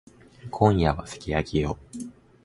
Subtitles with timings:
[0.49, 1.77] 今夜はすき焼きよ。